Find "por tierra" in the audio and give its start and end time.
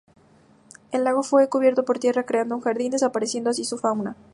1.85-2.25